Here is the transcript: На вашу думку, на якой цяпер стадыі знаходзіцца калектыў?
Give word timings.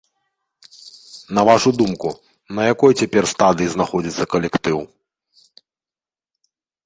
На 1.35 1.41
вашу 1.49 1.69
думку, 1.79 2.09
на 2.59 2.65
якой 2.73 2.91
цяпер 3.03 3.23
стадыі 3.33 3.67
знаходзіцца 3.75 4.23
калектыў? 4.33 4.83